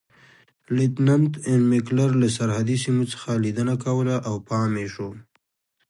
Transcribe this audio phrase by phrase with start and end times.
[0.75, 5.09] لیتننت اېن میکلر له سرحدي سیمو څخه لیدنه کوله او پام یې شو.